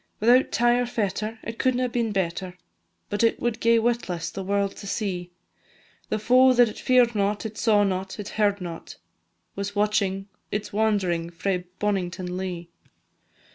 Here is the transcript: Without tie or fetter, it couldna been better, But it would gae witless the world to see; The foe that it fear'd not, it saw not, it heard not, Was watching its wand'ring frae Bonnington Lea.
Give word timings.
Without 0.19 0.51
tie 0.51 0.79
or 0.79 0.87
fetter, 0.87 1.37
it 1.43 1.59
couldna 1.59 1.87
been 1.87 2.11
better, 2.11 2.57
But 3.11 3.23
it 3.23 3.39
would 3.39 3.59
gae 3.59 3.77
witless 3.77 4.31
the 4.31 4.43
world 4.43 4.75
to 4.77 4.87
see; 4.87 5.29
The 6.09 6.17
foe 6.17 6.53
that 6.53 6.67
it 6.69 6.79
fear'd 6.79 7.13
not, 7.13 7.45
it 7.45 7.55
saw 7.55 7.83
not, 7.83 8.19
it 8.19 8.29
heard 8.29 8.61
not, 8.61 8.95
Was 9.55 9.75
watching 9.75 10.27
its 10.51 10.73
wand'ring 10.73 11.29
frae 11.29 11.65
Bonnington 11.77 12.35
Lea. 12.35 12.67